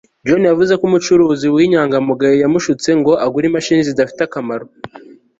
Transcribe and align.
John 0.27 0.43
yavuze 0.51 0.73
ko 0.79 0.83
umucuruzi 0.89 1.47
winyangamugayo 1.55 2.35
yamushutse 2.43 2.89
ngo 2.99 3.13
agure 3.25 3.45
imashini 3.47 3.87
zidafite 3.89 4.21
akamaro 4.25 4.65